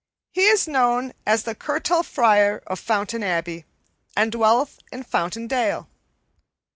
He 0.31 0.45
is 0.47 0.67
known 0.67 1.13
as 1.27 1.43
the 1.43 1.53
Curtal 1.53 2.01
Friar 2.03 2.63
of 2.65 2.79
Fountain 2.79 3.21
Abbey, 3.21 3.65
and 4.17 4.31
dwelleth 4.31 4.79
in 4.91 5.03
Fountain 5.03 5.45
Dale." 5.45 5.87